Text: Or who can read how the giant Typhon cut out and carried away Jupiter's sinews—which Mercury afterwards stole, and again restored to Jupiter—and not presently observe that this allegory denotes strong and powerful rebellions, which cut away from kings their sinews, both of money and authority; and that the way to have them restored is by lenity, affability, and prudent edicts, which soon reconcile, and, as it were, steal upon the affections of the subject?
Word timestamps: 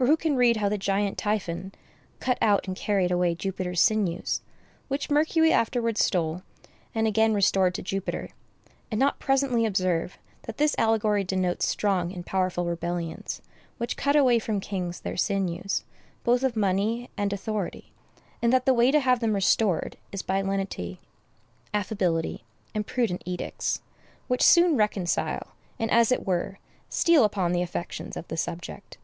Or 0.00 0.06
who 0.06 0.16
can 0.16 0.34
read 0.34 0.56
how 0.56 0.70
the 0.70 0.78
giant 0.78 1.18
Typhon 1.18 1.72
cut 2.20 2.38
out 2.40 2.66
and 2.66 2.74
carried 2.74 3.10
away 3.10 3.34
Jupiter's 3.34 3.82
sinews—which 3.82 5.10
Mercury 5.10 5.52
afterwards 5.52 6.02
stole, 6.02 6.42
and 6.94 7.06
again 7.06 7.34
restored 7.34 7.74
to 7.74 7.82
Jupiter—and 7.82 8.98
not 8.98 9.18
presently 9.18 9.66
observe 9.66 10.16
that 10.44 10.56
this 10.56 10.74
allegory 10.78 11.22
denotes 11.22 11.68
strong 11.68 12.14
and 12.14 12.24
powerful 12.24 12.64
rebellions, 12.64 13.42
which 13.76 13.98
cut 13.98 14.16
away 14.16 14.38
from 14.38 14.58
kings 14.58 15.00
their 15.00 15.18
sinews, 15.18 15.84
both 16.24 16.42
of 16.42 16.56
money 16.56 17.10
and 17.18 17.34
authority; 17.34 17.92
and 18.40 18.50
that 18.54 18.64
the 18.64 18.72
way 18.72 18.90
to 18.90 19.00
have 19.00 19.20
them 19.20 19.34
restored 19.34 19.98
is 20.12 20.22
by 20.22 20.40
lenity, 20.40 20.98
affability, 21.74 22.42
and 22.74 22.86
prudent 22.86 23.20
edicts, 23.26 23.82
which 24.28 24.40
soon 24.42 24.78
reconcile, 24.78 25.48
and, 25.78 25.90
as 25.90 26.10
it 26.10 26.26
were, 26.26 26.58
steal 26.88 27.22
upon 27.22 27.52
the 27.52 27.60
affections 27.60 28.16
of 28.16 28.26
the 28.28 28.36
subject? 28.38 28.96